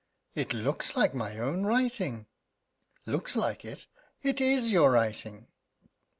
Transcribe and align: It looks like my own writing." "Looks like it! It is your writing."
It 0.33 0.51
looks 0.51 0.95
like 0.95 1.13
my 1.13 1.37
own 1.37 1.63
writing." 1.63 2.25
"Looks 3.05 3.35
like 3.35 3.63
it! 3.63 3.85
It 4.23 4.41
is 4.41 4.71
your 4.71 4.89
writing." 4.89 5.45